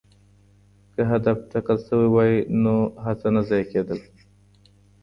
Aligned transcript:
که 0.93 1.01
هدف 1.11 1.37
ټاکل 1.51 1.77
سوی 1.87 2.07
وای 2.13 2.33
نو 2.63 2.75
هڅه 3.05 3.27
نه 3.35 3.41
ضایع 3.49 3.65
کېدل. 3.71 3.99